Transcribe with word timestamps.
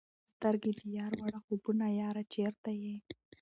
سترګي 0.31 0.71
د 0.79 0.81
یار 0.97 1.13
وړه 1.21 1.39
خوبونه 1.45 1.85
یاره 2.01 2.23
چیرته 2.33 2.71
یې؟ 2.81 2.95